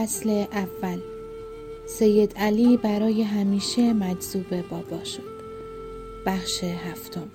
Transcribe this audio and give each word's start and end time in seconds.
فصل 0.00 0.44
اول. 0.52 1.00
سید 1.86 2.32
علی 2.36 2.76
برای 2.76 3.22
همیشه 3.22 3.92
مجذوب 3.92 4.60
بابا 4.70 5.04
شد. 5.04 5.40
بخش 6.26 6.64
هفتم. 6.64 7.28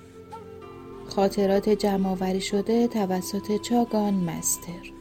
خاطرات 1.07 1.69
جمعآوری 1.69 2.41
شده 2.41 2.87
توسط 2.87 3.61
چاگان 3.61 4.13
مستر. 4.13 4.91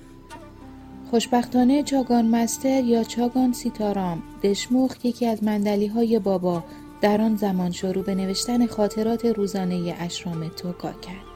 خوشبختانه 1.10 1.82
چاگان 1.82 2.26
مستر 2.26 2.84
یا 2.84 3.04
چاگان 3.04 3.52
سیتارام 3.52 4.22
دشموخ 4.42 5.04
یکی 5.04 5.26
از 5.26 5.44
مندلی 5.44 5.86
های 5.86 6.18
بابا 6.18 6.64
در 7.00 7.20
آن 7.20 7.36
زمان 7.36 7.70
شروع 7.70 8.04
به 8.04 8.14
نوشتن 8.14 8.66
خاطرات 8.66 9.26
روزانه 9.26 9.96
اشرام 10.00 10.48
توکا 10.48 10.92
کرد. 10.92 11.33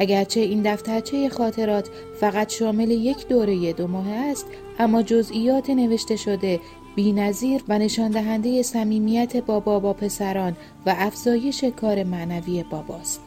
اگرچه 0.00 0.40
این 0.40 0.62
دفترچه 0.62 1.28
خاطرات 1.28 1.88
فقط 2.20 2.52
شامل 2.52 2.90
یک 2.90 3.28
دوره 3.28 3.72
دو 3.72 3.86
ماه 3.86 4.08
است 4.08 4.46
اما 4.78 5.02
جزئیات 5.02 5.70
نوشته 5.70 6.16
شده 6.16 6.60
بینظیر 6.96 7.62
و 7.68 7.78
نشان 7.78 8.10
دهنده 8.10 8.62
صمیمیت 8.62 9.36
بابا 9.36 9.80
با 9.80 9.92
پسران 9.92 10.56
و 10.86 10.94
افزایش 10.98 11.64
کار 11.64 12.04
معنوی 12.04 12.62
باباست. 12.62 13.20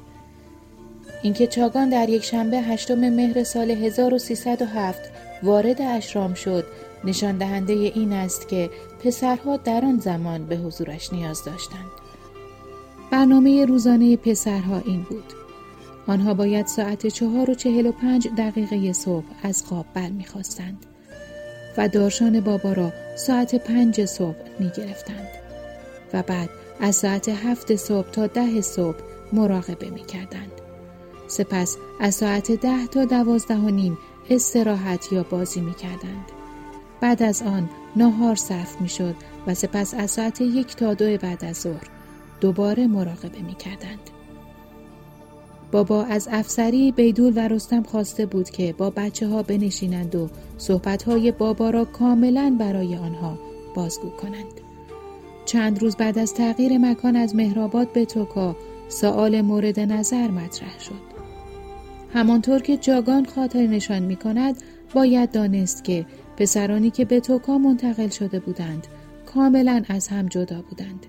اینکه 1.23 1.47
چاگان 1.47 1.89
در 1.89 2.09
یک 2.09 2.23
شنبه 2.23 2.57
هشتم 2.57 3.09
مهر 3.09 3.43
سال 3.43 3.71
1307 3.71 5.01
وارد 5.43 5.81
اشرام 5.81 6.33
شد 6.33 6.65
نشان 7.03 7.37
دهنده 7.37 7.73
این 7.73 8.13
است 8.13 8.47
که 8.47 8.69
پسرها 9.03 9.57
در 9.57 9.85
آن 9.85 9.99
زمان 9.99 10.45
به 10.45 10.55
حضورش 10.55 11.13
نیاز 11.13 11.43
داشتند. 11.45 11.91
برنامه 13.11 13.65
روزانه 13.65 14.17
پسرها 14.17 14.81
این 14.85 15.03
بود. 15.03 15.42
آنها 16.07 16.33
باید 16.33 16.67
ساعت 16.67 17.07
چهار 17.07 17.49
و 17.49 17.55
چهل 17.55 17.85
و 17.85 17.91
پنج 17.91 18.27
دقیقه 18.37 18.93
صبح 18.93 19.25
از 19.43 19.63
خواب 19.63 19.85
برمیخواستند 19.93 20.85
و 21.77 21.87
دارشان 21.87 22.39
بابا 22.39 22.73
را 22.73 22.93
ساعت 23.15 23.55
پنج 23.55 24.05
صبح 24.05 24.59
می 24.59 24.71
گرفتند 24.77 25.27
و 26.13 26.23
بعد 26.23 26.49
از 26.79 26.95
ساعت 26.95 27.29
هفت 27.29 27.75
صبح 27.75 28.11
تا 28.11 28.27
ده 28.27 28.61
صبح 28.61 28.97
مراقبه 29.33 29.89
می 29.89 30.05
کردند. 30.05 30.51
سپس 31.27 31.77
از 31.99 32.15
ساعت 32.15 32.51
ده 32.51 32.87
تا 32.87 33.05
دوازده 33.05 33.55
و 33.55 33.69
نیم 33.69 33.97
استراحت 34.29 35.11
یا 35.11 35.23
بازی 35.23 35.61
می 35.61 35.73
کردند. 35.73 36.25
بعد 37.01 37.23
از 37.23 37.41
آن 37.41 37.69
ناهار 37.95 38.35
صرف 38.35 38.81
می 38.81 38.89
شد 38.89 39.15
و 39.47 39.53
سپس 39.53 39.93
از 39.93 40.11
ساعت 40.11 40.41
یک 40.41 40.75
تا 40.75 40.93
دو 40.93 41.17
بعد 41.17 41.45
از 41.45 41.57
ظهر 41.57 41.87
دوباره 42.41 42.87
مراقبه 42.87 43.41
می 43.41 43.55
کردند. 43.55 44.09
بابا 45.73 46.03
از 46.03 46.27
افسری 46.31 46.91
بیدول 46.91 47.33
و 47.35 47.47
رستم 47.47 47.83
خواسته 47.83 48.25
بود 48.25 48.49
که 48.49 48.75
با 48.77 48.89
بچه 48.89 49.27
ها 49.27 49.43
بنشینند 49.43 50.15
و 50.15 50.29
صحبت 50.57 51.03
های 51.03 51.31
بابا 51.31 51.69
را 51.69 51.85
کاملا 51.85 52.55
برای 52.59 52.95
آنها 52.95 53.39
بازگو 53.75 54.09
کنند. 54.09 54.61
چند 55.45 55.81
روز 55.81 55.95
بعد 55.95 56.19
از 56.19 56.33
تغییر 56.33 56.77
مکان 56.77 57.15
از 57.15 57.35
مهرآباد 57.35 57.93
به 57.93 58.05
توکا 58.05 58.55
سوال 58.89 59.41
مورد 59.41 59.79
نظر 59.79 60.27
مطرح 60.27 60.79
شد. 60.79 61.13
همانطور 62.13 62.59
که 62.59 62.77
جاگان 62.77 63.25
خاطر 63.25 63.67
نشان 63.67 64.03
می 64.03 64.15
کند 64.15 64.55
باید 64.93 65.31
دانست 65.31 65.83
که 65.83 66.05
پسرانی 66.37 66.89
که 66.89 67.05
به 67.05 67.19
توکا 67.19 67.57
منتقل 67.57 68.09
شده 68.09 68.39
بودند 68.39 68.87
کاملا 69.25 69.83
از 69.89 70.07
هم 70.07 70.27
جدا 70.27 70.61
بودند. 70.69 71.05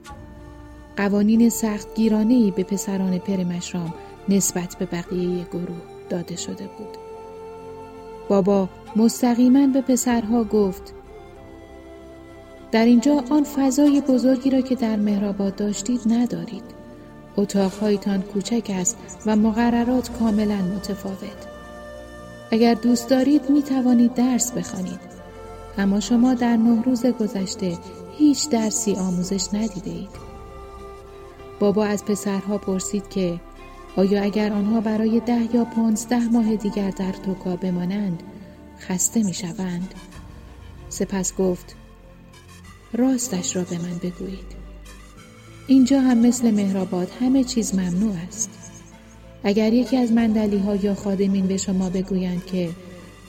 قوانین 0.97 1.49
سخت 1.49 1.95
گیرانه 1.95 2.51
به 2.51 2.63
پسران 2.63 3.19
پرمشرام 3.19 3.95
نسبت 4.29 4.77
به 4.79 4.87
بقیه 4.87 5.45
گروه 5.45 5.83
داده 6.11 6.37
شده 6.37 6.65
بود. 6.79 6.99
بابا 8.29 8.69
مستقیما 8.97 9.67
به 9.67 9.81
پسرها 9.81 10.45
گفت 10.45 10.95
در 12.73 12.85
اینجا 12.85 13.25
آن 13.31 13.45
فضای 13.45 14.01
بزرگی 14.01 14.51
را 14.51 14.61
که 14.61 14.75
در 14.75 14.97
مهرآباد 14.97 15.57
داشتید 15.57 16.01
ندارید. 16.07 16.65
اتاقهایتان 17.37 18.23
کوچک 18.23 18.71
است 18.75 18.97
و 19.27 19.37
مقررات 19.37 20.19
کاملا 20.19 20.57
متفاوت. 20.57 21.47
اگر 22.51 22.75
دوست 22.75 23.09
دارید 23.09 23.51
می 23.51 23.63
توانید 23.63 24.15
درس 24.15 24.53
بخوانید. 24.53 25.01
اما 25.79 26.01
شما 26.01 26.35
در 26.35 26.57
نه 26.57 26.83
روز 26.83 27.07
گذشته 27.07 27.79
هیچ 28.19 28.49
درسی 28.49 28.95
آموزش 28.95 29.49
ندیده. 29.53 30.09
بابا 31.61 31.85
از 31.85 32.05
پسرها 32.05 32.59
پرسید 32.59 33.09
که 33.09 33.41
آیا 33.97 34.23
اگر 34.23 34.53
آنها 34.53 34.81
برای 34.81 35.21
ده 35.21 35.55
یا 35.55 35.65
پانزده 35.65 36.29
ماه 36.29 36.57
دیگر 36.57 36.91
در 36.91 37.13
توکا 37.13 37.57
بمانند 37.57 38.23
خسته 38.81 39.23
می 39.23 39.35
شوند؟ 39.35 39.95
سپس 40.89 41.35
گفت 41.35 41.77
راستش 42.93 43.57
را 43.57 43.63
به 43.63 43.79
من 43.79 43.99
بگویید. 44.03 44.65
اینجا 45.67 46.01
هم 46.01 46.19
مثل 46.19 46.51
مهرآباد 46.51 47.11
همه 47.21 47.45
چیز 47.45 47.75
ممنوع 47.75 48.15
است. 48.29 48.51
اگر 49.45 49.73
یکی 49.73 49.97
از 49.97 50.13
مندلی 50.13 50.59
ها 50.59 50.77
یا 50.77 50.95
خادمین 50.95 51.47
به 51.47 51.57
شما 51.57 51.91
بگویند 51.91 52.47
که 52.47 52.71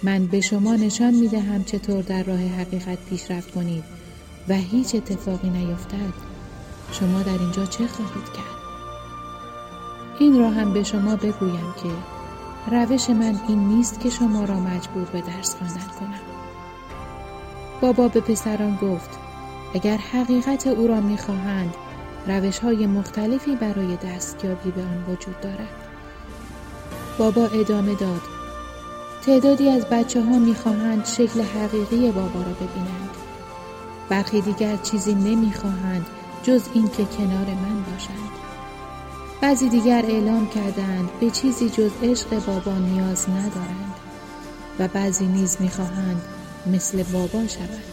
من 0.03 0.27
به 0.27 0.41
شما 0.41 0.75
نشان 0.75 1.13
می 1.13 1.27
دهم 1.27 1.63
چطور 1.63 2.01
در 2.01 2.23
راه 2.23 2.39
حقیقت 2.39 2.97
پیشرفت 3.09 3.51
کنید 3.51 3.83
و 4.49 4.53
هیچ 4.55 4.95
اتفاقی 4.95 5.49
نیفتد 5.49 6.13
شما 6.91 7.21
در 7.21 7.39
اینجا 7.39 7.65
چه 7.65 7.87
خواهید 7.87 8.25
کرد؟ 8.35 8.54
این 10.19 10.39
را 10.39 10.49
هم 10.49 10.73
به 10.73 10.83
شما 10.83 11.15
بگویم 11.15 11.73
که 11.83 11.89
روش 12.71 13.09
من 13.09 13.39
این 13.47 13.59
نیست 13.59 13.99
که 13.99 14.09
شما 14.09 14.45
را 14.45 14.59
مجبور 14.59 15.05
به 15.05 15.21
درس 15.21 15.55
خواندن 15.55 15.87
کنم. 15.99 16.19
بابا 17.81 18.07
به 18.07 18.21
پسران 18.21 18.75
گفت 18.81 19.09
اگر 19.73 19.97
حقیقت 19.97 20.67
او 20.67 20.87
را 20.87 21.01
می‌خواهند 21.01 21.75
روش 22.27 22.59
های 22.59 22.87
مختلفی 22.87 23.55
برای 23.55 23.95
دستیابی 23.95 24.71
به 24.71 24.81
آن 24.81 25.03
وجود 25.07 25.41
دارد. 25.41 25.73
بابا 27.17 27.45
ادامه 27.45 27.95
داد. 27.95 28.21
تعدادی 29.25 29.69
از 29.69 29.85
بچه 29.85 30.23
ها 30.23 30.39
می‌خواهند 30.39 31.05
شکل 31.05 31.41
حقیقی 31.41 32.11
بابا 32.11 32.39
را 32.39 32.53
ببینند. 32.53 33.09
برخی 34.09 34.41
دیگر 34.41 34.75
چیزی 34.75 35.13
نمی‌خواهند 35.13 36.05
جز 36.43 36.61
اینکه 36.73 37.05
کنار 37.05 37.45
من 37.45 37.83
باشند. 37.91 38.44
بعضی 39.45 39.69
دیگر 39.69 40.05
اعلام 40.05 40.49
کردند 40.49 41.09
به 41.19 41.29
چیزی 41.29 41.69
جز 41.69 41.91
عشق 42.03 42.45
بابا 42.45 42.77
نیاز 42.77 43.29
ندارند 43.29 43.93
و 44.79 44.87
بعضی 44.87 45.25
نیز 45.25 45.57
می‌خواهند 45.59 46.21
مثل 46.67 47.03
بابا 47.03 47.47
شوند. 47.47 47.83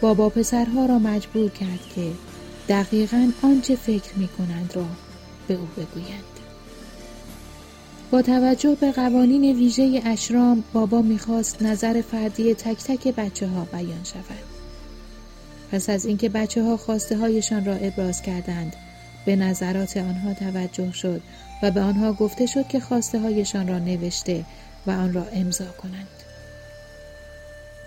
بابا 0.00 0.28
پسرها 0.28 0.86
را 0.86 0.98
مجبور 0.98 1.50
کرد 1.50 1.80
که 1.94 2.12
دقیقا 2.68 3.30
آنچه 3.42 3.76
فکر 3.76 4.14
می 4.16 4.28
کنند 4.28 4.72
را 4.74 4.84
به 5.48 5.54
او 5.54 5.68
بگویند. 5.76 6.24
با 8.10 8.22
توجه 8.22 8.74
به 8.80 8.92
قوانین 8.92 9.56
ویژه 9.56 10.02
اشرام 10.04 10.64
بابا 10.72 11.02
می‌خواست 11.02 11.62
نظر 11.62 12.02
فردی 12.02 12.54
تک 12.54 12.84
تک 12.84 13.14
بچه 13.14 13.48
ها 13.48 13.64
بیان 13.64 14.04
شود. 14.04 14.44
پس 15.72 15.90
از 15.90 16.06
اینکه 16.06 16.28
بچه 16.28 16.62
ها 16.62 16.76
خواسته 16.76 17.16
هایشان 17.16 17.64
را 17.64 17.74
ابراز 17.74 18.22
کردند 18.22 18.76
به 19.26 19.36
نظرات 19.36 19.96
آنها 19.96 20.34
توجه 20.34 20.92
شد 20.92 21.20
و 21.62 21.70
به 21.70 21.80
آنها 21.80 22.12
گفته 22.12 22.46
شد 22.46 22.68
که 22.68 22.80
خواسته 22.80 23.18
هایشان 23.18 23.68
را 23.68 23.78
نوشته 23.78 24.44
و 24.86 24.90
آن 24.90 25.12
را 25.12 25.24
امضا 25.32 25.66
کنند. 25.82 26.08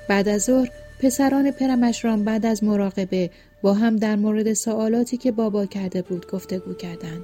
بعد 0.07 0.29
از 0.29 0.43
ظهر 0.43 0.69
پسران 0.99 1.51
پرمشرام 1.51 2.23
بعد 2.23 2.45
از 2.45 2.63
مراقبه 2.63 3.29
با 3.61 3.73
هم 3.73 3.95
در 3.95 4.15
مورد 4.15 4.53
سوالاتی 4.53 5.17
که 5.17 5.31
بابا 5.31 5.65
کرده 5.65 6.01
بود 6.01 6.31
گفتگو 6.31 6.73
کردند 6.73 7.23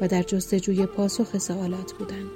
و 0.00 0.08
در 0.08 0.22
جستجوی 0.22 0.86
پاسخ 0.86 1.38
سوالات 1.38 1.92
بودند. 1.92 2.30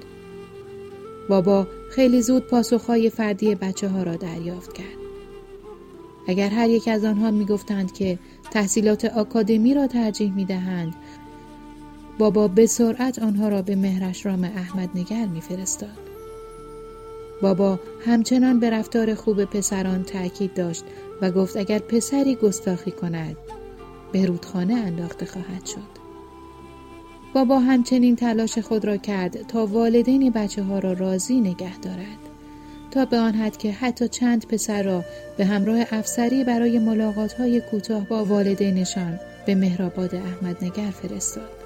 بابا 1.29 1.67
خیلی 1.91 2.21
زود 2.21 2.47
پاسخهای 2.47 3.09
فردی 3.09 3.55
بچه 3.55 3.87
ها 3.87 4.03
را 4.03 4.15
دریافت 4.15 4.73
کرد. 4.73 4.97
اگر 6.27 6.49
هر 6.49 6.69
یک 6.69 6.87
از 6.87 7.05
آنها 7.05 7.31
می 7.31 7.45
گفتند 7.45 7.93
که 7.93 8.19
تحصیلات 8.51 9.05
آکادمی 9.05 9.73
را 9.73 9.87
ترجیح 9.87 10.33
می 10.33 10.45
دهند، 10.45 10.93
بابا 12.17 12.47
به 12.47 12.65
سرعت 12.65 13.19
آنها 13.19 13.49
را 13.49 13.61
به 13.61 13.75
مهرشرام 13.75 14.43
احمد 14.43 14.89
نگر 14.95 15.25
می 15.25 15.41
فرستاد. 15.41 16.07
بابا 17.41 17.79
همچنان 18.05 18.59
به 18.59 18.69
رفتار 18.69 19.15
خوب 19.15 19.45
پسران 19.45 20.03
تأکید 20.03 20.53
داشت 20.53 20.83
و 21.21 21.31
گفت 21.31 21.57
اگر 21.57 21.79
پسری 21.79 22.35
گستاخی 22.35 22.91
کند 22.91 23.37
به 24.11 24.25
رودخانه 24.25 24.73
انداخته 24.73 25.25
خواهد 25.25 25.65
شد. 25.65 26.07
بابا 27.33 27.59
همچنین 27.59 28.15
تلاش 28.15 28.57
خود 28.57 28.85
را 28.85 28.97
کرد 28.97 29.47
تا 29.47 29.65
والدین 29.65 30.31
بچه 30.31 30.63
ها 30.63 30.79
را 30.79 30.93
راضی 30.93 31.41
نگه 31.41 31.77
دارد. 31.77 32.17
تا 32.91 33.05
به 33.05 33.17
آن 33.17 33.33
حد 33.33 33.57
که 33.57 33.71
حتی 33.71 34.07
چند 34.07 34.47
پسر 34.47 34.83
را 34.83 35.03
به 35.37 35.45
همراه 35.45 35.79
افسری 35.91 36.43
برای 36.43 36.79
ملاقات 36.79 37.33
های 37.33 37.61
کوتاه 37.61 38.07
با 38.07 38.25
والدینشان 38.25 39.19
به 39.45 39.55
مهرآباد 39.55 40.15
احمد 40.15 40.63
نگر 40.63 40.91
فرستاد. 40.91 41.56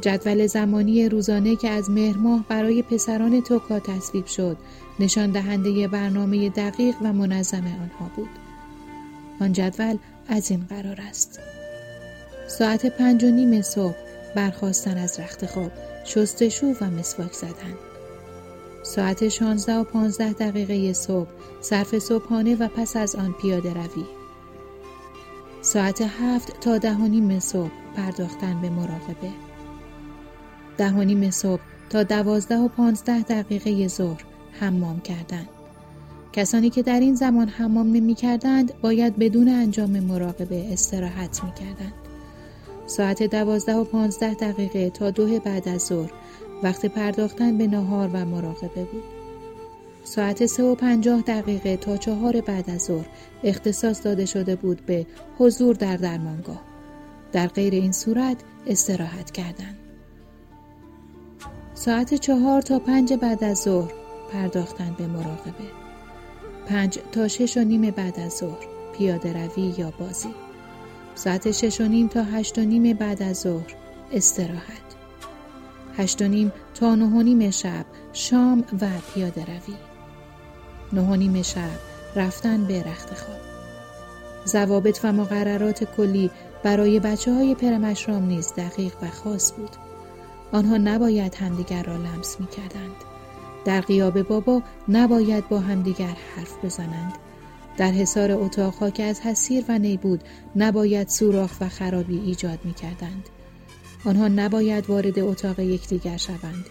جدول 0.00 0.46
زمانی 0.46 1.08
روزانه 1.08 1.56
که 1.56 1.70
از 1.70 1.90
مهر 1.90 2.16
برای 2.48 2.82
پسران 2.82 3.42
توکا 3.42 3.80
تصویب 3.80 4.26
شد 4.26 4.56
نشان 5.00 5.30
دهنده 5.30 5.88
برنامه 5.88 6.48
دقیق 6.48 6.94
و 7.02 7.12
منظم 7.12 7.64
آنها 7.64 8.10
بود. 8.16 8.28
آن 9.40 9.52
جدول 9.52 9.98
از 10.28 10.50
این 10.50 10.64
قرار 10.68 11.00
است. 11.00 11.40
ساعت 12.48 12.86
پنج 12.86 13.24
و 13.24 13.30
نیم 13.30 13.62
صبح 13.62 13.96
برخواستن 14.34 14.98
از 14.98 15.20
رخت 15.20 15.46
خواب 15.46 15.72
شستشو 16.04 16.66
و 16.66 16.90
مسواک 16.90 17.32
زدن. 17.32 17.74
ساعت 18.82 19.28
شانزده 19.28 19.74
و 19.74 19.84
پانزده 19.84 20.32
دقیقه 20.32 20.92
صبح 20.92 21.28
صرف 21.60 21.98
صبحانه 21.98 22.56
و 22.56 22.68
پس 22.68 22.96
از 22.96 23.16
آن 23.16 23.34
پیاده 23.42 23.74
روی. 23.74 24.04
ساعت 25.62 26.02
هفت 26.02 26.60
تا 26.60 26.78
ده 26.78 26.94
و 26.94 27.08
نیم 27.08 27.40
صبح 27.40 27.70
پرداختن 27.96 28.60
به 28.60 28.70
مراقبه. 28.70 29.47
ده 30.78 30.90
و 30.90 31.04
نیم 31.04 31.30
صبح 31.30 31.60
تا 31.90 32.02
دوازده 32.02 32.56
و 32.58 32.68
پانزده 32.68 33.22
دقیقه 33.22 33.88
ظهر 33.88 34.24
حمام 34.60 35.00
کردند. 35.00 35.48
کسانی 36.32 36.70
که 36.70 36.82
در 36.82 37.00
این 37.00 37.14
زمان 37.14 37.48
حمام 37.48 37.92
نمی 37.92 38.14
کردند 38.14 38.72
باید 38.82 39.16
بدون 39.16 39.48
انجام 39.48 40.00
مراقبه 40.00 40.72
استراحت 40.72 41.44
می 41.44 41.52
کردند. 41.52 41.92
ساعت 42.86 43.22
دوازده 43.22 43.74
و 43.74 43.84
پانزده 43.84 44.34
دقیقه 44.34 44.90
تا 44.90 45.10
دو 45.10 45.38
بعد 45.38 45.68
از 45.68 45.82
ظهر 45.82 46.10
وقت 46.62 46.86
پرداختن 46.86 47.58
به 47.58 47.66
نهار 47.66 48.10
و 48.12 48.24
مراقبه 48.24 48.84
بود. 48.84 49.02
ساعت 50.04 50.46
سه 50.46 50.62
و 50.62 50.74
پنجاه 50.74 51.20
دقیقه 51.20 51.76
تا 51.76 51.96
چهار 51.96 52.40
بعد 52.40 52.70
از 52.70 52.82
ظهر 52.82 53.06
اختصاص 53.44 54.04
داده 54.04 54.26
شده 54.26 54.56
بود 54.56 54.86
به 54.86 55.06
حضور 55.38 55.74
در 55.74 55.96
درمانگاه. 55.96 56.62
در 57.32 57.46
غیر 57.46 57.74
این 57.74 57.92
صورت 57.92 58.36
استراحت 58.66 59.30
کردند. 59.30 59.87
ساعت 61.78 62.14
چهار 62.14 62.62
تا 62.62 62.78
پنج 62.78 63.12
بعد 63.12 63.44
از 63.44 63.58
ظهر 63.58 63.92
پرداختن 64.32 64.94
به 64.98 65.06
مراقبه. 65.06 65.70
پنج 66.66 66.98
تا 67.12 67.28
شش 67.28 67.56
و 67.56 67.60
نیم 67.60 67.90
بعد 67.90 68.20
از 68.20 68.32
ظهر 68.32 68.66
پیاده 68.98 69.32
روی 69.32 69.74
یا 69.78 69.92
بازی. 69.98 70.34
ساعت 71.14 71.50
شش 71.50 71.80
و 71.80 71.84
نیم 71.84 72.08
تا 72.08 72.22
هشت 72.22 72.58
و 72.58 72.60
نیم 72.60 72.96
بعد 72.96 73.22
از 73.22 73.40
ظهر 73.40 73.74
استراحت. 74.12 74.88
هشت 75.96 76.22
و 76.22 76.28
نیم 76.28 76.52
تا 76.74 76.94
نه 76.94 77.06
و 77.06 77.22
نیم 77.22 77.50
شب 77.50 77.84
شام 78.12 78.64
و 78.80 78.86
پیاده 79.14 79.44
روی. 79.44 79.76
نه 80.92 81.02
و 81.02 81.16
نیم 81.16 81.42
شب 81.42 81.78
رفتن 82.16 82.64
به 82.64 82.82
رخت 82.82 83.14
خواب. 83.14 83.40
ضوابط 84.46 85.00
و 85.04 85.12
مقررات 85.12 85.84
کلی 85.96 86.30
برای 86.62 87.00
بچه 87.00 87.34
های 87.34 87.54
پرمشرام 87.54 88.26
نیز 88.26 88.52
دقیق 88.56 88.92
و 89.02 89.10
خاص 89.10 89.52
بود. 89.52 89.87
آنها 90.52 90.76
نباید 90.76 91.34
همدیگر 91.34 91.82
را 91.82 91.96
لمس 91.96 92.40
می 92.40 92.46
کردند. 92.46 92.96
در 93.64 93.80
قیاب 93.80 94.22
بابا 94.22 94.62
نباید 94.88 95.48
با 95.48 95.60
همدیگر 95.60 96.16
حرف 96.36 96.64
بزنند. 96.64 97.12
در 97.76 97.90
حصار 97.90 98.32
اتاقها 98.32 98.90
که 98.90 99.02
از 99.02 99.20
حسیر 99.20 99.64
و 99.68 99.78
نی 99.78 99.96
بود 99.96 100.20
نباید 100.56 101.08
سوراخ 101.08 101.50
و 101.60 101.68
خرابی 101.68 102.18
ایجاد 102.18 102.58
می 102.64 102.74
کردند. 102.74 103.28
آنها 104.04 104.28
نباید 104.28 104.90
وارد 104.90 105.18
اتاق 105.18 105.58
یکدیگر 105.58 106.16
شوند. 106.16 106.66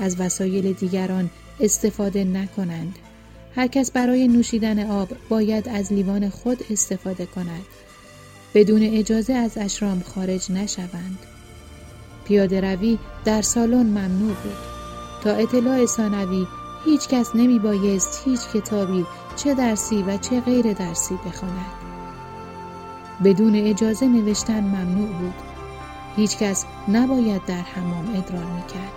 از 0.00 0.20
وسایل 0.20 0.72
دیگران 0.72 1.30
استفاده 1.60 2.24
نکنند. 2.24 2.98
هر 3.56 3.66
کس 3.66 3.90
برای 3.90 4.28
نوشیدن 4.28 4.90
آب 4.90 5.08
باید 5.28 5.68
از 5.68 5.92
لیوان 5.92 6.28
خود 6.28 6.64
استفاده 6.70 7.26
کند. 7.26 7.64
بدون 8.54 8.82
اجازه 8.82 9.32
از 9.32 9.58
اشرام 9.58 10.00
خارج 10.00 10.52
نشوند. 10.52 11.18
پیاده 12.24 12.60
روی 12.60 12.98
در 13.24 13.42
سالن 13.42 13.86
ممنوع 13.86 14.34
بود. 14.42 14.56
تا 15.24 15.30
اطلاع 15.30 15.86
ثانوی 15.86 16.46
هیچ 16.84 17.08
کس 17.08 17.30
نمی 17.34 17.58
بایست 17.58 18.22
هیچ 18.24 18.40
کتابی 18.40 19.06
چه 19.36 19.54
درسی 19.54 20.02
و 20.02 20.16
چه 20.16 20.40
غیر 20.40 20.72
درسی 20.72 21.18
بخواند. 21.26 21.72
بدون 23.24 23.54
اجازه 23.54 24.06
نوشتن 24.06 24.60
ممنوع 24.60 25.08
بود. 25.08 25.34
هیچ 26.16 26.38
کس 26.38 26.64
نباید 26.88 27.44
در 27.44 27.60
حمام 27.60 28.08
ادرار 28.08 28.44
می 28.44 28.62
کرد. 28.62 28.92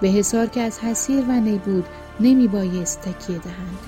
به 0.00 0.08
حسار 0.08 0.46
که 0.46 0.60
از 0.60 0.78
حسیر 0.78 1.24
و 1.28 1.32
نی 1.32 1.58
بود 1.58 1.84
نمی 2.20 2.48
بایست 2.48 3.00
تکیه 3.00 3.38
دهند. 3.38 3.78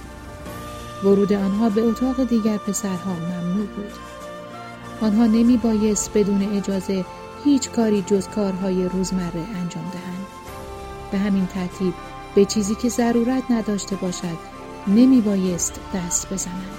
ورود 1.05 1.33
آنها 1.33 1.69
به 1.69 1.83
اتاق 1.83 2.25
دیگر 2.25 2.57
پسرها 2.57 3.13
ممنوع 3.13 3.67
بود. 3.67 3.93
آنها 5.01 5.27
نمی 5.27 5.57
بایست 5.57 6.11
بدون 6.15 6.57
اجازه 6.57 7.05
هیچ 7.45 7.71
کاری 7.71 8.03
جز 8.03 8.29
کارهای 8.29 8.89
روزمره 8.89 9.41
انجام 9.41 9.91
دهند. 9.93 10.27
به 11.13 11.19
همین 11.19 11.47
ترتیب 11.47 11.95
به 12.35 12.45
چیزی 12.45 12.75
که 12.75 12.89
ضرورت 12.89 13.43
نداشته 13.51 13.97
باشد 13.97 14.39
نمی 14.87 15.21
بایست 15.21 15.81
دست 15.95 16.33
بزنند. 16.33 16.79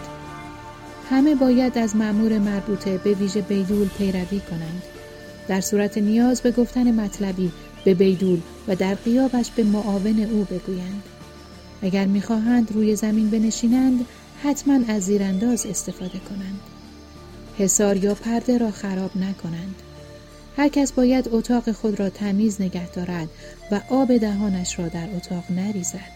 همه 1.10 1.36
باید 1.36 1.78
از 1.78 1.96
مأمور 1.96 2.40
مربوطه 2.40 2.98
به 2.98 3.14
ویژه 3.14 3.42
بیدول 3.42 3.88
پیروی 3.88 4.40
کنند. 4.40 4.84
در 5.48 5.62
صورت 5.62 5.98
نیاز 5.98 6.42
به 6.42 6.52
گفتن 6.52 6.92
مطلبی 6.92 7.52
به 7.84 7.94
بیدول 7.94 8.40
و 8.68 8.76
در 8.76 8.96
قیابش 8.96 9.52
به 9.52 9.64
معاون 9.64 10.20
او 10.32 10.44
بگویند. 10.44 11.04
اگر 11.82 12.06
می‌خواهند 12.06 12.72
روی 12.72 12.96
زمین 12.96 13.30
بنشینند 13.30 14.06
حتما 14.44 14.80
از 14.88 15.04
زیرانداز 15.04 15.66
استفاده 15.66 16.20
کنند. 16.30 16.60
حسار 17.58 17.98
یا 17.98 18.16
پرده 18.16 18.58
را 18.58 18.72
خراب 18.72 19.18
نکنند. 19.18 19.76
هر 20.60 20.68
کس 20.68 20.92
باید 20.92 21.30
اتاق 21.32 21.72
خود 21.72 22.00
را 22.00 22.10
تمیز 22.10 22.62
نگه 22.62 22.92
دارد 22.92 23.28
و 23.72 23.82
آب 23.90 24.18
دهانش 24.18 24.80
را 24.80 24.88
در 24.88 25.08
اتاق 25.16 25.44
نریزد. 25.50 26.12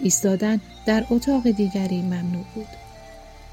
ایستادن 0.00 0.60
در 0.86 1.04
اتاق 1.10 1.50
دیگری 1.50 2.02
ممنوع 2.02 2.44
بود. 2.54 2.66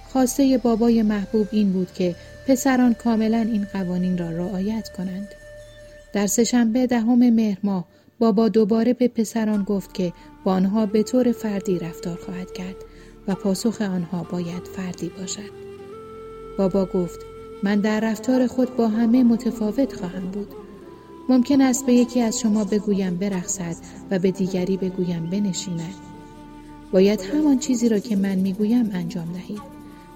خواسته 0.09 0.57
بابای 0.63 1.03
محبوب 1.03 1.47
این 1.51 1.71
بود 1.71 1.93
که 1.93 2.15
پسران 2.47 2.93
کاملا 2.93 3.37
این 3.37 3.67
قوانین 3.73 4.17
را 4.17 4.29
رعایت 4.29 4.89
کنند. 4.89 5.27
در 6.13 6.27
سهشنبه 6.27 6.87
دهم 6.87 7.29
مهر 7.29 7.57
ماه 7.63 7.85
بابا 8.19 8.49
دوباره 8.49 8.93
به 8.93 9.07
پسران 9.07 9.63
گفت 9.63 9.93
که 9.93 10.13
با 10.43 10.51
آنها 10.51 10.85
به 10.85 11.03
طور 11.03 11.31
فردی 11.31 11.79
رفتار 11.79 12.17
خواهد 12.25 12.51
کرد 12.51 12.75
و 13.27 13.35
پاسخ 13.35 13.81
آنها 13.81 14.23
باید 14.23 14.67
فردی 14.75 15.09
باشد. 15.09 15.51
بابا 16.57 16.85
گفت 16.85 17.30
من 17.63 17.79
در 17.79 17.99
رفتار 17.99 18.47
خود 18.47 18.75
با 18.75 18.87
همه 18.87 19.23
متفاوت 19.23 19.93
خواهم 19.93 20.31
بود. 20.31 20.47
ممکن 21.29 21.61
است 21.61 21.85
به 21.85 21.93
یکی 21.93 22.21
از 22.21 22.39
شما 22.39 22.63
بگویم 22.63 23.15
برخصد 23.15 23.75
و 24.11 24.19
به 24.19 24.31
دیگری 24.31 24.77
بگویم 24.77 25.29
بنشیند. 25.31 25.93
باید 26.91 27.21
همان 27.21 27.59
چیزی 27.59 27.89
را 27.89 27.99
که 27.99 28.15
من 28.15 28.35
می‌گویم 28.35 28.89
انجام 28.93 29.33
دهید. 29.33 29.61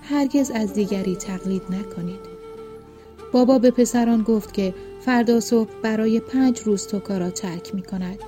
هرگز 0.01 0.51
از 0.51 0.73
دیگری 0.73 1.15
تقلید 1.15 1.61
نکنید. 1.69 2.35
بابا 3.31 3.59
به 3.59 3.71
پسران 3.71 4.23
گفت 4.23 4.53
که 4.53 4.73
فردا 5.01 5.39
صبح 5.39 5.69
برای 5.81 6.19
پنج 6.19 6.59
روز 6.59 6.87
توکا 6.87 7.17
را 7.17 7.29
ترک 7.29 7.75
می 7.75 7.81
کند 7.81 8.19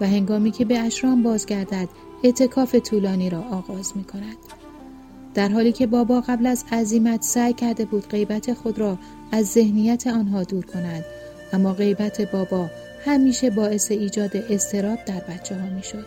و 0.00 0.06
هنگامی 0.06 0.50
که 0.50 0.64
به 0.64 0.78
اشرام 0.78 1.22
بازگردد 1.22 1.88
اعتکاف 2.22 2.74
طولانی 2.74 3.30
را 3.30 3.40
آغاز 3.50 3.92
می 3.96 4.04
کند. 4.04 4.36
در 5.34 5.48
حالی 5.48 5.72
که 5.72 5.86
بابا 5.86 6.20
قبل 6.20 6.46
از 6.46 6.64
عزیمت 6.72 7.22
سعی 7.22 7.52
کرده 7.52 7.84
بود 7.84 8.08
غیبت 8.08 8.54
خود 8.54 8.78
را 8.78 8.98
از 9.32 9.46
ذهنیت 9.46 10.06
آنها 10.06 10.42
دور 10.42 10.64
کند 10.64 11.04
اما 11.52 11.72
غیبت 11.72 12.32
بابا 12.32 12.70
همیشه 13.04 13.50
باعث 13.50 13.90
ایجاد 13.90 14.36
استراب 14.36 14.98
در 15.04 15.20
بچه 15.20 15.54
ها 15.54 15.66
می 15.66 15.82
شد. 15.82 16.04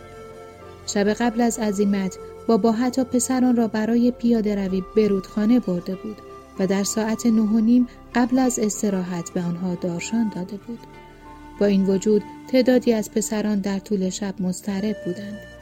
شب 0.86 1.08
قبل 1.08 1.40
از 1.40 1.58
عزیمت 1.58 2.16
بابا 2.48 2.72
حتی 2.72 3.04
پسران 3.04 3.56
را 3.56 3.68
برای 3.68 4.10
پیاده 4.10 4.54
روی 4.66 4.82
برودخانه 4.96 5.60
برده 5.60 5.94
بود 5.94 6.16
و 6.58 6.66
در 6.66 6.84
ساعت 6.84 7.26
نه 7.26 7.42
و 7.42 7.60
نیم 7.60 7.86
قبل 8.14 8.38
از 8.38 8.58
استراحت 8.58 9.30
به 9.30 9.40
آنها 9.40 9.74
دارشان 9.74 10.32
داده 10.34 10.56
بود. 10.56 10.78
با 11.60 11.66
این 11.66 11.86
وجود 11.86 12.22
تعدادی 12.52 12.92
از 12.92 13.10
پسران 13.10 13.60
در 13.60 13.78
طول 13.78 14.10
شب 14.10 14.34
مضطرب 14.40 14.96
بودند. 15.04 15.55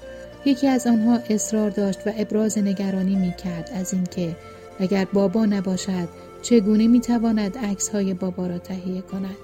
یکی 0.46 0.68
از 0.68 0.86
آنها 0.86 1.18
اصرار 1.30 1.70
داشت 1.70 2.06
و 2.06 2.12
ابراز 2.16 2.58
نگرانی 2.58 3.16
می 3.16 3.34
کرد 3.44 3.70
از 3.74 3.94
اینکه 3.94 4.36
اگر 4.78 5.06
بابا 5.12 5.46
نباشد 5.46 6.08
چگونه 6.42 6.86
می 6.86 7.00
تواند 7.00 7.58
عکس 7.58 7.88
های 7.88 8.14
بابا 8.14 8.46
را 8.46 8.58
تهیه 8.58 9.02
کند. 9.02 9.36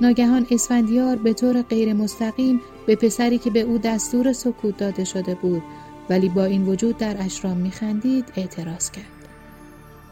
ناگهان 0.00 0.46
اسفندیار 0.50 1.16
به 1.16 1.32
طور 1.32 1.62
غیر 1.62 1.92
مستقیم 1.92 2.60
به 2.86 2.96
پسری 2.96 3.38
که 3.38 3.50
به 3.50 3.60
او 3.60 3.78
دستور 3.78 4.32
سکوت 4.32 4.76
داده 4.76 5.04
شده 5.04 5.34
بود 5.34 5.62
ولی 6.10 6.28
با 6.28 6.44
این 6.44 6.66
وجود 6.66 6.98
در 6.98 7.16
اشرام 7.18 7.56
میخندید 7.56 8.32
اعتراض 8.36 8.90
کرد. 8.90 9.04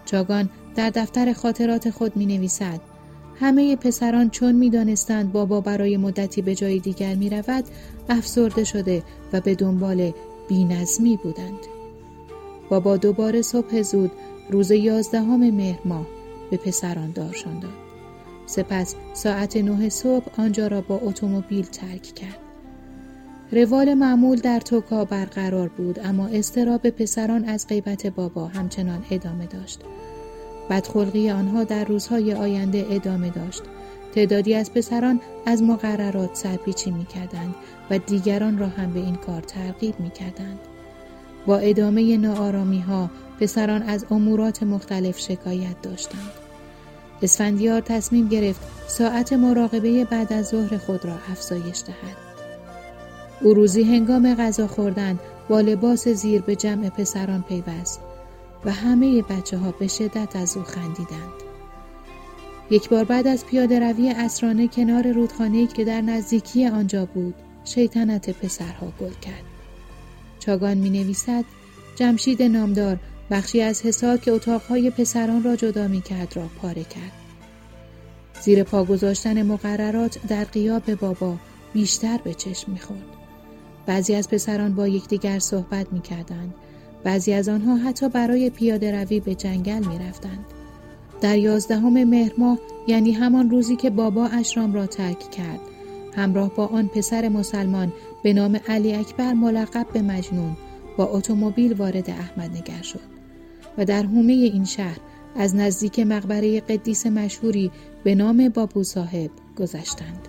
چاگان 0.05 0.51
در 0.77 0.91
دفتر 0.91 1.33
خاطرات 1.33 1.91
خود 1.91 2.17
می 2.17 2.27
نویسد 2.27 2.81
همه 3.41 3.77
پسران 3.77 4.31
چون 4.31 4.55
می 4.55 4.71
دانستند 4.71 5.33
بابا 5.33 5.61
برای 5.61 5.97
مدتی 5.97 6.43
به 6.43 6.55
جای 6.55 6.79
دیگر 6.79 7.15
می 7.15 7.31
رود 7.31 7.65
افسرده 8.09 8.65
شده 8.65 9.03
و 9.33 9.41
به 9.41 9.55
دنبال 9.55 10.13
بینظمی 10.49 11.19
بودند. 11.23 11.59
بابا 12.71 12.97
دوباره 12.97 13.43
صبح 13.43 13.83
زود 13.83 14.11
روز 14.51 14.71
یازدهم 14.71 15.51
مهر 15.51 15.79
ماه 15.85 16.07
به 16.51 16.57
پسران 16.57 17.11
دارشان 17.11 17.59
داد. 17.61 17.73
سپس 18.47 18.95
ساعت 19.15 19.57
نه 19.57 19.89
صبح 19.89 20.41
آنجا 20.41 20.67
را 20.67 20.81
با 20.81 21.01
اتومبیل 21.03 21.65
ترک 21.65 22.03
کرد. 22.03 22.39
روال 23.53 23.95
معمول 23.95 24.41
در 24.41 24.61
توکا 24.61 25.05
برقرار 25.05 25.69
بود 25.69 26.01
اما 26.05 26.27
استراب 26.27 26.91
پسران 26.91 27.45
از 27.45 27.67
غیبت 27.67 28.07
بابا 28.07 28.47
همچنان 28.47 29.05
ادامه 29.11 29.47
داشت. 29.47 29.81
بدخلقی 30.71 31.31
آنها 31.31 31.65
در 31.65 31.85
روزهای 31.85 32.35
آینده 32.35 32.87
ادامه 32.91 33.31
داشت. 33.31 33.63
تعدادی 34.15 34.55
از 34.55 34.73
پسران 34.73 35.21
از 35.47 35.63
مقررات 35.63 36.31
سرپیچی 36.37 36.91
می 36.91 37.05
کردند 37.05 37.55
و 37.91 37.99
دیگران 37.99 38.59
را 38.59 38.67
هم 38.67 38.93
به 38.93 39.01
این 39.01 39.15
کار 39.15 39.41
ترغیب 39.41 40.01
می 40.01 40.11
کردند. 40.11 40.59
با 41.47 41.59
ادامه 41.59 42.17
ناآرامی 42.17 42.81
ها 42.81 43.11
پسران 43.41 43.83
از 43.83 44.07
امورات 44.11 44.63
مختلف 44.63 45.19
شکایت 45.19 45.83
داشتند. 45.83 46.31
اسفندیار 47.23 47.81
تصمیم 47.81 48.29
گرفت 48.29 48.61
ساعت 48.87 49.33
مراقبه 49.33 50.05
بعد 50.05 50.33
از 50.33 50.49
ظهر 50.49 50.77
خود 50.77 51.05
را 51.05 51.15
افزایش 51.31 51.83
دهد. 51.87 52.17
او 53.41 53.55
روزی 53.55 53.83
هنگام 53.83 54.35
غذا 54.35 54.67
خوردن 54.67 55.19
با 55.49 55.61
لباس 55.61 56.09
زیر 56.09 56.43
به 56.43 56.57
جمع 56.57 56.89
پسران 56.89 57.45
پیوست 57.49 58.01
و 58.65 58.73
همه 58.73 59.23
بچه 59.23 59.59
ها 59.59 59.71
به 59.71 59.87
شدت 59.87 60.37
از 60.37 60.57
او 60.57 60.63
خندیدند. 60.63 61.33
یک 62.71 62.89
بار 62.89 63.05
بعد 63.05 63.27
از 63.27 63.47
پیاده 63.47 63.81
روی 63.81 64.15
اسرانه 64.17 64.69
کنار 64.69 65.13
رودخانه 65.13 65.67
که 65.67 65.85
در 65.85 66.01
نزدیکی 66.01 66.67
آنجا 66.67 67.07
بود 67.07 67.35
شیطنت 67.65 68.31
پسرها 68.31 68.93
گل 69.01 69.13
کرد. 69.23 69.45
چاگان 70.39 70.77
می 70.77 70.91
نویسد 70.91 71.45
جمشید 71.97 72.43
نامدار 72.43 72.99
بخشی 73.31 73.63
از 73.63 73.83
حساب 73.83 74.21
که 74.21 74.33
اتاقهای 74.33 74.91
پسران 74.91 75.43
را 75.43 75.57
جدا 75.57 75.89
می 75.89 76.01
کرد 76.01 76.37
را 76.37 76.47
پاره 76.63 76.85
کرد. 76.85 77.13
زیر 78.41 78.63
پا 78.63 78.85
گذاشتن 78.85 79.43
مقررات 79.43 80.27
در 80.29 80.45
قیاب 80.45 80.95
بابا 80.95 81.37
بیشتر 81.73 82.19
به 82.25 82.35
چشم 82.35 82.73
می 82.73 82.79
خورد. 82.79 83.05
بعضی 83.87 84.15
از 84.15 84.29
پسران 84.29 84.75
با 84.75 84.89
یکدیگر 84.89 85.39
صحبت 85.39 85.93
می 85.93 86.01
کردند. 86.01 86.55
بعضی 87.05 87.33
از 87.33 87.49
آنها 87.49 87.77
حتی 87.77 88.09
برای 88.09 88.51
پیاده 88.51 89.01
روی 89.01 89.21
به 89.21 89.35
جنگل 89.35 89.85
می 89.89 89.99
رفتند. 89.99 90.45
در 91.21 91.39
یازدهم 91.39 92.05
مهر 92.05 92.33
ماه 92.39 92.59
یعنی 92.87 93.13
همان 93.13 93.51
روزی 93.51 93.77
که 93.77 93.91
بابا 93.91 94.27
اشرام 94.27 94.75
را 94.75 94.87
ترک 94.87 95.31
کرد 95.31 95.61
همراه 96.17 96.55
با 96.55 96.67
آن 96.67 96.89
پسر 96.89 97.29
مسلمان 97.29 97.93
به 98.23 98.33
نام 98.33 98.61
علی 98.69 98.95
اکبر 98.95 99.33
ملقب 99.33 99.87
به 99.93 100.03
مجنون 100.03 100.57
با 100.97 101.05
اتومبیل 101.05 101.73
وارد 101.73 102.11
احمد 102.11 102.57
نگر 102.57 102.83
شد 102.83 103.01
و 103.79 103.85
در 103.85 104.03
حومه 104.03 104.33
این 104.33 104.65
شهر 104.65 104.99
از 105.37 105.57
نزدیک 105.57 106.01
مقبره 106.01 106.61
قدیس 106.61 107.07
مشهوری 107.07 107.71
به 108.05 108.15
نام 108.15 108.49
بابو 108.49 108.85
صاحب 108.85 109.31
گذشتند 109.59 110.29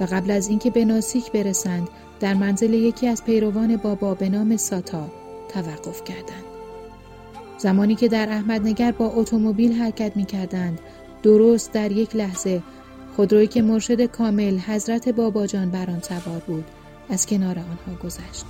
و 0.00 0.04
قبل 0.04 0.30
از 0.30 0.48
اینکه 0.48 0.70
به 0.70 0.84
ناسیک 0.84 1.32
برسند 1.32 1.88
در 2.20 2.34
منزل 2.34 2.74
یکی 2.74 3.06
از 3.06 3.24
پیروان 3.24 3.76
بابا 3.76 4.14
به 4.14 4.28
نام 4.28 4.56
ساتا 4.56 5.23
توقف 5.48 6.04
کردند. 6.04 6.44
زمانی 7.58 7.94
که 7.94 8.08
در 8.08 8.28
احمدنگر 8.28 8.92
با 8.92 9.06
اتومبیل 9.06 9.72
حرکت 9.72 10.16
می 10.16 10.24
کردند 10.24 10.78
درست 11.22 11.72
در 11.72 11.92
یک 11.92 12.16
لحظه 12.16 12.62
خودرویی 13.16 13.46
که 13.46 13.62
مرشد 13.62 14.04
کامل 14.04 14.58
حضرت 14.58 15.08
باباجان 15.08 15.70
بر 15.70 15.90
آن 15.90 16.00
سوار 16.00 16.38
بود 16.46 16.64
از 17.10 17.26
کنار 17.26 17.58
آنها 17.58 18.02
گذشت. 18.04 18.44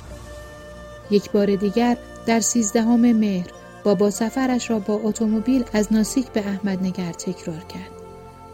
یک 1.11 1.31
بار 1.31 1.57
دیگر 1.57 1.97
در 2.27 2.41
سیزدهم 2.41 3.13
مهر 3.13 3.47
بابا 3.85 4.11
سفرش 4.11 4.71
را 4.71 4.79
با 4.79 4.95
اتومبیل 4.95 5.65
از 5.73 5.93
ناسیک 5.93 6.27
به 6.27 6.41
احمدنگر 6.41 7.13
تکرار 7.13 7.61
کرد. 7.61 7.91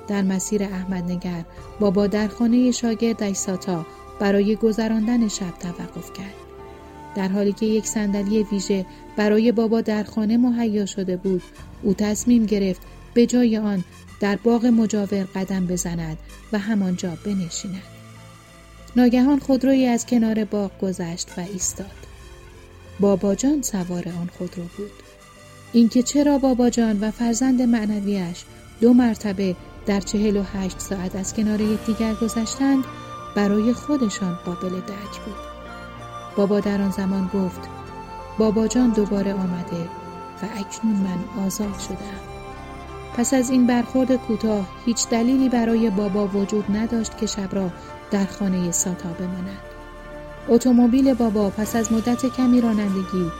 در 0.08 0.22
مسیر 0.22 0.62
احمدنگر 0.62 1.44
بابا 1.80 2.06
در 2.06 2.28
خانه 2.28 2.70
شاگردش 2.70 3.36
ساتا 3.36 3.86
برای 4.20 4.56
گذراندن 4.56 5.28
شب 5.28 5.58
توقف 5.60 6.12
کرد. 6.12 6.49
در 7.14 7.28
حالی 7.28 7.52
که 7.52 7.66
یک 7.66 7.86
صندلی 7.86 8.42
ویژه 8.42 8.86
برای 9.16 9.52
بابا 9.52 9.80
در 9.80 10.04
خانه 10.04 10.36
مهیا 10.36 10.86
شده 10.86 11.16
بود 11.16 11.42
او 11.82 11.94
تصمیم 11.94 12.46
گرفت 12.46 12.80
به 13.14 13.26
جای 13.26 13.56
آن 13.56 13.84
در 14.20 14.36
باغ 14.36 14.66
مجاور 14.66 15.26
قدم 15.34 15.66
بزند 15.66 16.18
و 16.52 16.58
همانجا 16.58 17.18
بنشیند. 17.24 17.82
ناگهان 18.96 19.38
خودرویی 19.38 19.86
از 19.86 20.06
کنار 20.06 20.44
باغ 20.44 20.70
گذشت 20.78 21.28
و 21.36 21.40
ایستاد. 21.40 21.86
بابا 23.00 23.34
جان 23.34 23.62
سوار 23.62 24.08
آن 24.08 24.30
خودرو 24.38 24.64
بود. 24.76 24.90
اینکه 25.72 26.02
چرا 26.02 26.38
بابا 26.38 26.70
جان 26.70 27.00
و 27.00 27.10
فرزند 27.10 27.62
معنویش 27.62 28.44
دو 28.80 28.92
مرتبه 28.92 29.56
در 29.86 30.00
چهل 30.00 30.36
و 30.36 30.42
هشت 30.42 30.80
ساعت 30.80 31.16
از 31.16 31.34
کنار 31.34 31.60
یکدیگر 31.60 32.14
گذشتند 32.14 32.84
برای 33.36 33.72
خودشان 33.72 34.34
قابل 34.34 34.70
درک 34.70 35.20
بود. 35.24 35.49
بابا 36.40 36.60
در 36.60 36.82
آن 36.82 36.90
زمان 36.90 37.30
گفت 37.34 37.60
بابا 38.38 38.66
جان 38.66 38.90
دوباره 38.90 39.34
آمده 39.34 39.88
و 40.42 40.46
اکنون 40.56 40.96
من 40.96 41.46
آزاد 41.46 41.78
شدم. 41.78 42.20
پس 43.16 43.34
از 43.34 43.50
این 43.50 43.66
برخورد 43.66 44.16
کوتاه 44.16 44.66
هیچ 44.84 45.08
دلیلی 45.08 45.48
برای 45.48 45.90
بابا 45.90 46.26
وجود 46.26 46.76
نداشت 46.76 47.16
که 47.16 47.26
شب 47.26 47.54
را 47.54 47.70
در 48.10 48.24
خانه 48.24 48.70
ساتا 48.70 49.08
بماند. 49.08 49.58
اتومبیل 50.48 51.14
بابا 51.14 51.50
پس 51.50 51.76
از 51.76 51.92
مدت 51.92 52.26
کمی 52.26 52.60
رانندگی 52.60 53.30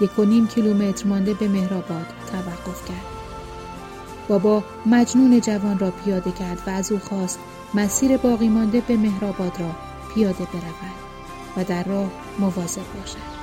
یک 0.00 0.18
و 0.18 0.24
نیم 0.24 0.46
کیلومتر 0.46 1.06
مانده 1.06 1.34
به 1.34 1.48
مهرآباد 1.48 2.06
توقف 2.32 2.88
کرد. 2.88 3.06
بابا 4.28 4.64
مجنون 4.86 5.40
جوان 5.40 5.78
را 5.78 5.90
پیاده 5.90 6.32
کرد 6.32 6.62
و 6.66 6.70
از 6.70 6.92
او 6.92 6.98
خواست 6.98 7.38
مسیر 7.74 8.16
باقی 8.16 8.48
مانده 8.48 8.80
به 8.80 8.96
مهرآباد 8.96 9.60
را 9.60 9.70
پیاده 10.14 10.44
برود 10.44 10.98
و 11.56 11.64
در 11.64 11.84
راه 11.84 12.27
مواظب 12.38 12.82
باشد. 13.00 13.38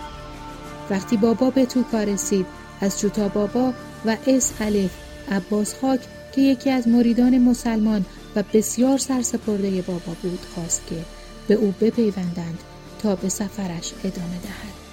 وقتی 0.89 1.17
بابا 1.17 1.49
به 1.49 1.65
توکا 1.65 2.03
رسید 2.03 2.45
از 2.81 2.99
چوتا 2.99 3.27
بابا 3.27 3.73
و 4.05 4.17
اس 4.27 4.53
الف 4.59 4.91
عباس 5.31 5.75
خاک 5.81 5.99
که 6.31 6.41
یکی 6.41 6.69
از 6.69 6.87
مریدان 6.87 7.37
مسلمان 7.37 8.05
و 8.35 8.43
بسیار 8.53 8.97
سرسپرده 8.97 9.81
بابا 9.81 10.13
بود 10.21 10.39
خواست 10.55 10.81
که 10.89 10.95
به 11.47 11.53
او 11.53 11.73
بپیوندند 11.81 12.59
تا 13.03 13.15
به 13.15 13.29
سفرش 13.29 13.93
ادامه 14.03 14.39
دهد. 14.43 14.84